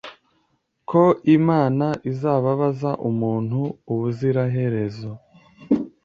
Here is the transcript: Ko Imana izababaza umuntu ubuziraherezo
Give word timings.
Ko 0.89 1.03
Imana 1.37 1.87
izababaza 2.11 2.91
umuntu 3.09 3.59
ubuziraherezo 3.91 5.09